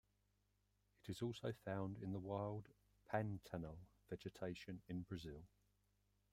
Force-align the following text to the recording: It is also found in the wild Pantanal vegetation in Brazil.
It 1.03 1.11
is 1.11 1.21
also 1.21 1.53
found 1.63 1.99
in 1.99 2.11
the 2.11 2.17
wild 2.19 2.69
Pantanal 3.13 3.77
vegetation 4.09 4.81
in 4.87 5.03
Brazil. 5.03 5.43